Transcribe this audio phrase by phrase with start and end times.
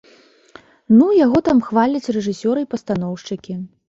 [0.97, 3.59] Ну, яго там хваляць рэжысёры і пастаноўшчыкі.